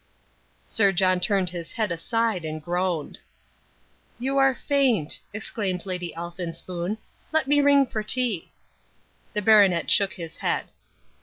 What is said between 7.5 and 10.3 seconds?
ring for tea." The baronet shook